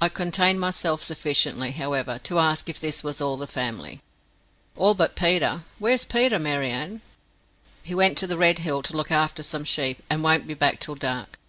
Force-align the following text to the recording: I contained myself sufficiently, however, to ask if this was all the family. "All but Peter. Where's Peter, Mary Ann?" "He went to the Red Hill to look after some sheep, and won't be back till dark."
I 0.00 0.08
contained 0.08 0.60
myself 0.60 1.02
sufficiently, 1.02 1.72
however, 1.72 2.20
to 2.22 2.38
ask 2.38 2.68
if 2.68 2.78
this 2.78 3.02
was 3.02 3.20
all 3.20 3.36
the 3.36 3.48
family. 3.48 4.00
"All 4.76 4.94
but 4.94 5.16
Peter. 5.16 5.64
Where's 5.80 6.04
Peter, 6.04 6.38
Mary 6.38 6.70
Ann?" 6.70 7.00
"He 7.82 7.92
went 7.92 8.16
to 8.18 8.28
the 8.28 8.38
Red 8.38 8.60
Hill 8.60 8.82
to 8.84 8.96
look 8.96 9.10
after 9.10 9.42
some 9.42 9.64
sheep, 9.64 10.00
and 10.08 10.22
won't 10.22 10.46
be 10.46 10.54
back 10.54 10.78
till 10.78 10.94
dark." 10.94 11.40